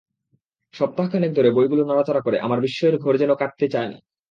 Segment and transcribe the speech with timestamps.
[0.73, 3.97] সপ্তাহখানেক ধরে বইগুলো নাড়াচাড়া করে আমার বিস্ময়ের ঘোর যেন কাটতে চায়-ই না।